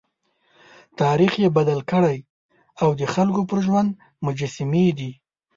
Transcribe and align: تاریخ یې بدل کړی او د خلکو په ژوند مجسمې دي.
تاریخ 0.99 1.33
یې 1.43 1.49
بدل 1.57 1.79
کړی 1.91 2.17
او 2.81 2.89
د 2.99 3.01
خلکو 3.13 3.41
په 3.49 3.57
ژوند 3.65 3.89
مجسمې 4.25 4.85
دي. 4.97 5.11